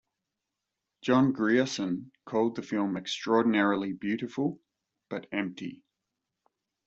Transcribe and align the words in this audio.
John 1.03 1.31
Grierson 1.31 2.11
called 2.25 2.55
the 2.55 2.63
film 2.63 2.97
extraordinarily 2.97 3.93
beautiful- 3.93 4.59
but 5.09 5.27
empty. 5.31 5.83